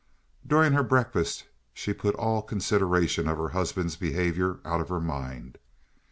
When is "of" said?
3.27-3.37, 4.81-4.89